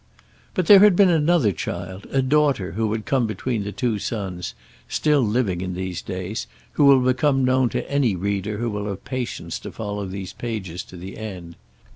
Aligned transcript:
But 0.55 0.65
there 0.65 0.79
had 0.79 0.95
been 0.95 1.11
another 1.11 1.51
child, 1.51 2.07
a 2.09 2.23
daughter, 2.23 2.71
who 2.71 2.91
had 2.91 3.05
come 3.05 3.27
between 3.27 3.63
the 3.63 3.71
two 3.71 3.99
sons, 3.99 4.55
still 4.89 5.21
living 5.21 5.61
in 5.61 5.75
these 5.75 6.01
days, 6.01 6.47
who 6.71 6.85
will 6.85 7.01
become 7.01 7.45
known 7.45 7.69
to 7.69 7.87
any 7.87 8.15
reader 8.15 8.57
who 8.57 8.71
will 8.71 8.87
have 8.87 9.05
patience 9.05 9.59
to 9.59 9.71
follow 9.71 10.07
these 10.07 10.33
pages 10.33 10.83
to 10.85 10.97
the 10.97 11.19
end. 11.19 11.55